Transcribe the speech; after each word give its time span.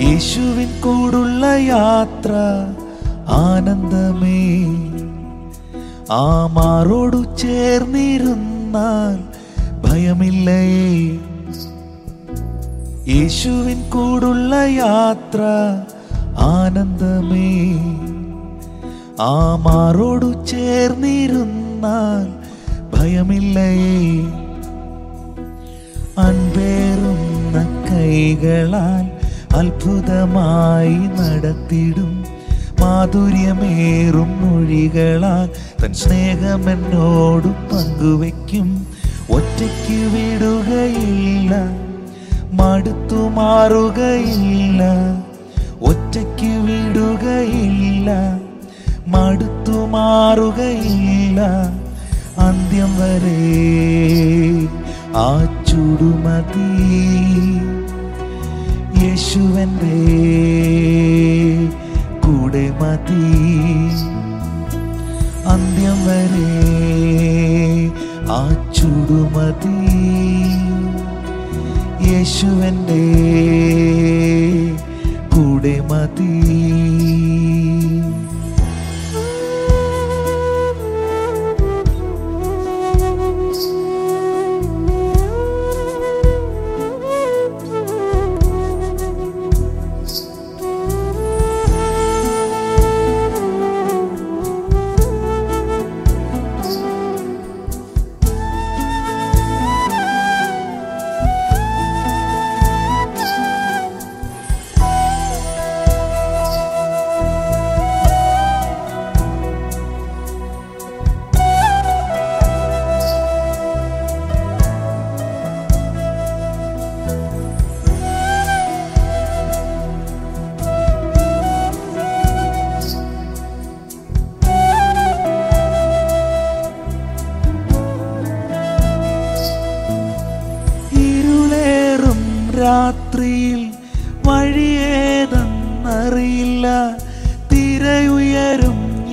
യേശുവിൻ 0.00 0.80
കൂടുള്ള 0.80 1.46
യാത്ര 1.46 2.32
ആനന്ദമേ. 3.28 4.42
ആ 6.12 6.46
മാറോടു 6.46 7.36
ചേർന്നിരുന്നാൽ 7.38 9.31
ഭയമില്ലേ? 9.92 10.62
യേശുവിൻ 13.14 13.90
കൂടുള്ള 13.90 14.54
യാത്ര 14.54 15.40
ആനന്ദമേ. 16.38 17.72
ആ 19.20 19.56
മാറോടു 19.56 20.44
ചേർന്നിരുന്നാൽ 20.44 22.26
ഭയമില്ലേ? 22.96 23.74
അൻപേറുന്ന 26.18 27.84
കൈകളാൽ 27.90 29.04
അത്ഭുതമായി 29.56 30.94
നടത്തിടും. 30.94 32.24
മാധുര്യമേറും 32.80 34.30
മൊഴികളാൽ 34.40 35.50
തൻ 35.84 35.94
സ്നേഹം 35.94 36.70
എന്നോട് 36.70 37.48
പങ്കുവെക്കും. 37.48 38.86
ഒറ്റയ്ക്ക് 39.28 39.98
വിടുകയില്ല 40.14 41.54
മടുത്തു 42.52 43.28
മാറുകയില്ല. 43.28 44.82
ഒറ്റയ്ക്ക് 45.82 46.50
വിടുകയില്ല 46.66 48.10
മടുത്തു 49.06 49.86
മാറുകയില്ല. 49.86 51.40
അന്ത്യം 52.38 52.90
വരെ 52.98 53.40
ആ 55.16 55.44
ചുടുമതി 55.68 56.70
യേശുവന്റെ 59.02 59.98
യേശുവന്റെ 72.42 72.81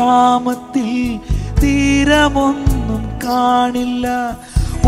യാമത്തിൽ 0.00 1.20
തീരമൊന്നും 1.62 3.02
കാണില്ല. 3.24 4.06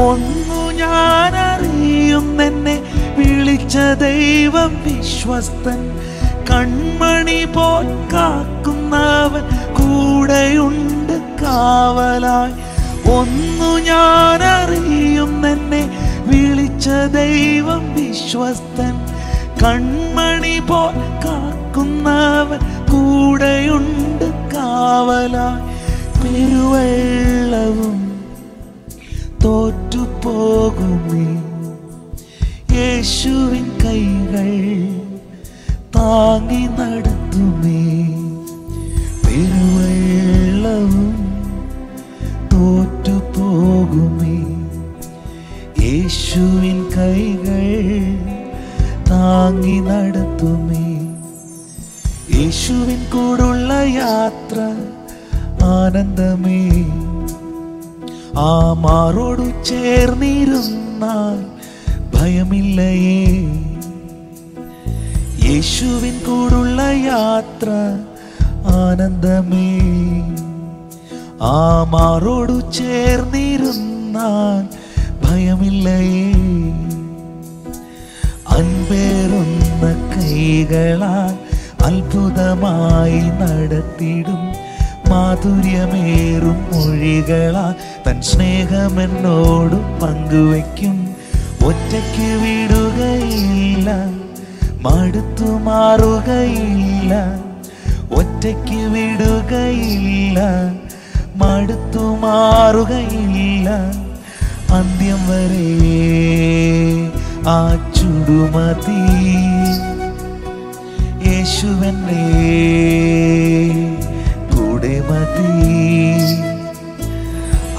ഒന്നു 0.02 0.60
ഞാൻ 0.72 1.32
അറിയുന്നെന്നെ 1.36 2.76
വിളിച്ച 3.18 3.76
ദൈവം 3.76 4.70
വിശ്വസ്തൻ. 4.84 5.80
കൺമണി 6.50 7.44
പോൽ 7.44 7.86
കാക്കുന്നവൻ 8.12 9.44
കൂടെയുണ്ട് 9.74 11.16
കാവലായി. 11.42 12.54
ഒന്നു 13.12 13.70
ഞാൻ 13.78 14.42
അറിയുന്നെന്നെ 14.42 15.82
വിളിച്ച 16.26 16.88
ദൈവം 16.88 17.94
വിശ്വസ്തൻ. 17.94 18.94
കൺമണി 19.62 20.58
പോൽ 20.58 20.96
കാക്കുന്നവൻ 21.24 22.60
കൂടെയുണ്ട് 22.92 24.11
കാവലായി 24.72 25.62
പെരുവെള്ളവും 26.20 27.98
തോറ്റുപോകുമേ. 29.44 31.26
യേശുവിൻ 32.76 33.66
കൈകൾ 33.84 34.50
താങ്ങി 35.96 36.64
നടത്തുമേ. 36.66 37.82
പെരുവെള്ളവും 39.26 41.14
തോറ്റുപോകുമേ. 42.52 44.38
യേശുവിൻ 45.86 46.84
കൈകൾ 46.96 47.66
താങ്ങി 49.10 49.80
നടത്തുമേ. 49.80 50.82
യേശുവിൻ 52.38 53.04
കൂടുള്ള 53.04 53.72
യാത്ര 53.72 54.31
ആനന്ദമേ. 55.64 56.70
ആ 58.36 58.72
മാറോടു 58.72 59.64
ചേർന്നിരുന്നാൽ 59.64 61.52
ഭയമില്ലയേ. 62.16 63.26
യേശുവിൻ 65.48 66.18
കൂടുള്ള 66.18 66.82
യാത്ര 66.82 67.70
ആനന്ദമേ. 68.66 69.78
ആ 71.42 71.84
മാറോടു 71.84 72.60
ചേർന്നിരുന്നാൽ 72.74 73.72
ഭയമില്ലയേ. 75.26 76.32
അൻപേറുന്ന 78.48 80.12
കൈകളാൽ 80.16 81.41
അത്ഭുതമായി 81.82 83.20
നടത്തിടും. 83.20 84.42
മാധുര്യമേറും 85.10 86.58
മൊഴികളാൽ 86.72 87.74
തൻ 88.06 88.22
സ്നേഹമെന്നോട് 88.22 90.00
പങ്കുവയ്ക്കും. 90.00 91.16
ഒറ്റയ്ക്ക് 91.66 92.28
വിടുകയില്ല 92.42 93.90
മടുത്തു 94.80 95.44
മാറുകയില്ല. 95.44 97.14
ഒറ്റയ്ക്ക് 98.14 98.80
വിടുകയില്ല 98.94 100.38
മടുത്തു 101.36 102.04
മാറുകയില്ല. 102.24 103.68
അന്ത്യം 104.72 105.20
വരെ 105.28 105.70
ആ 107.48 107.58
ചുടുമതി 107.96 109.21
യേശുവന്റെ 111.52 112.20
കൂടെ 114.52 114.92
മതി. 115.08 115.50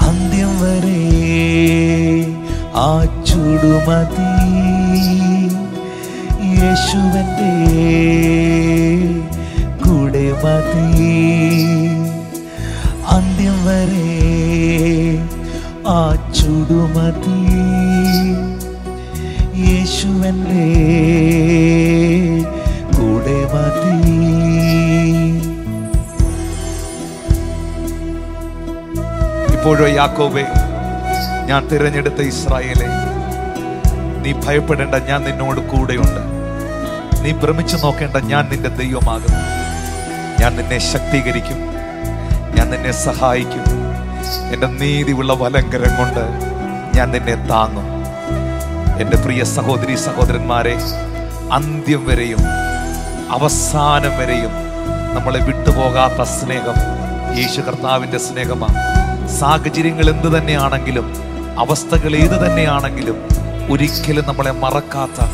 അന്ത്യം 0.08 0.52
വരെ 0.60 1.00
ആ 2.82 2.90
ചൂടുമതി 3.28 4.28
യേശുവന്റെ 6.60 7.52
കൂടെ 9.84 10.26
മതി. 10.44 11.10
അന്ത്യം 13.16 13.58
വരെ 13.66 14.08
ആ 15.96 16.00
ചുടുമതി 16.38 17.40
യേശുവന്റെ 19.66 20.68
ഇപ്പോഴോ 29.64 29.86
യാക്കോബേ 29.88 30.42
ഞാൻ 31.48 31.60
തിരഞ്ഞെടുത്ത 31.68 32.20
ഇസ്രായേലെ 32.30 32.88
നീ 34.22 34.32
ഭയപ്പെടേണ്ട 34.32 34.96
ഞാൻ 35.10 35.20
നിന്നോട് 35.26 35.60
കൂടെയുണ്ട്. 35.70 36.20
നീ 37.22 37.30
ഭ്രമിച്ചു 37.42 37.76
നോക്കേണ്ട 37.76 38.16
ഞാൻ 38.32 38.42
നിന്റെ 38.50 38.70
ദൈവമാകുന്നു. 38.80 39.40
ഞാൻ 40.40 40.52
നിന്നെ 40.58 40.78
ശക്തീകരിക്കും 40.90 41.60
ഞാൻ 42.56 42.66
നിന്നെ 42.70 42.92
സഹായിക്കും. 43.06 43.64
എന്റെ 44.54 44.66
നീതിയുള്ള 44.66 45.32
വലങ്കരം 45.42 45.94
കൊണ്ട് 46.00 46.24
ഞാൻ 46.96 47.08
നിന്നെ 47.14 47.36
താങ്ങും. 47.52 47.88
എന്റെ 49.02 49.16
പ്രിയ 49.16 49.44
സഹോദരി 49.56 49.96
സഹോദരന്മാരെ 50.06 50.76
അന്ത്യം 51.58 52.04
വരെയും 52.10 52.42
അവസാനം 53.38 54.16
വരെയും 54.20 54.52
നമ്മളെ 55.16 55.42
വിട്ടുപോകാത്ത 55.48 56.28
സ്നേഹം 56.38 56.78
യേശു 57.40 57.60
കർത്താവിന്റെ 57.60 58.18
സ്നേഹമാണ്. 58.28 58.82
സാഹചര്യങ്ങൾ 59.28 60.10
എന്ത് 60.10 60.38
തന്നെയാണെങ്കിലും 60.38 61.12
അവസ്ഥകൾ 61.58 62.16
ഏത് 62.16 62.46
തന്നെയാണെങ്കിലും 62.46 63.16
ഒരിക്കലും 63.70 64.26
നമ്മളെ 64.26 64.50
മറക്കാത്ത 64.50 65.26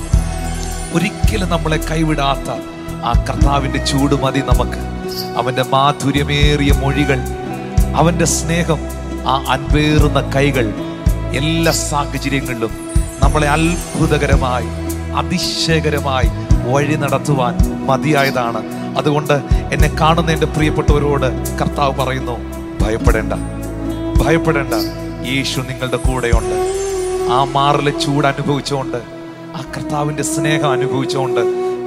ഒരിക്കലും 0.95 1.49
നമ്മളെ 1.49 1.77
കൈവിടാത്ത 1.77 2.51
ആ 3.05 3.25
കർത്താവിന്റെ 3.31 3.85
ചൂട് 3.85 4.15
മതി 4.15 4.41
നമുക്ക്. 4.41 4.81
അവന്റെ 5.39 5.63
മാധുര്യമേറിയ 5.63 6.73
മൊഴികൾ 6.73 7.21
അവന്റെ 7.95 8.25
സ്നേഹം 8.25 8.79
ആ 9.27 9.45
അൻപേറുന്ന 9.49 10.21
കൈകൾ 10.21 10.75
എല്ലാ 11.33 11.73
സാഹചര്യങ്ങളിലും 11.73 12.71
നമ്മളെ 13.23 13.49
അത്ഭുതകരമായി 13.49 14.69
അതിശയകരമായി 15.15 16.31
വഴി 16.71 16.95
നടത്തുവാൻ 16.95 17.59
മതിയായതാണ്. 17.87 18.63
അതുകൊണ്ട് 18.99 19.35
എന്നെ 19.73 19.97
കാണുന്ന 20.01 20.31
എന്റെ 20.31 20.47
പ്രിയപ്പെട്ടവരോട് 20.47 21.59
കർത്താവ് 21.59 21.95
പറയുന്നു 21.95 22.37
ഭയപ്പെടേണ്ട. 22.85 23.33
ഭയപ്പെടേണ്ട. 24.21 24.75
യേശു 25.27 25.61
നിങ്ങളുടെ 25.61 25.97
കൂടെയുണ്ട്. 25.97 26.57
ആ 27.31 27.45
മാറിലെ 27.45 27.91
ചൂട് 27.91 28.27
അനുഭവിച്ചുകൊണ്ട് 28.27 28.97
ആ 29.57 29.73
കർത്താവിന്റെ 29.77 30.23
സ്നേഹം 30.23 30.71
അനുഭവിച്ചുകൊണ്ട് 30.71 31.41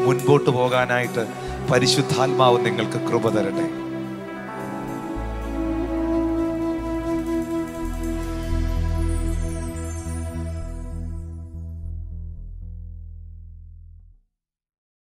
മുൻപോട്ട് 0.06 0.50
പോകാനായിട്ട് 0.50 1.28
പരിശുദ്ധാത്മാവ് 1.72 2.66
നിങ്ങൾക്ക് 2.66 3.00
കൃപ 3.08 3.30
തരട്ടെ. 3.30 3.93